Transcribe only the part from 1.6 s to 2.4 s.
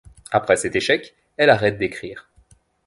d'écrire.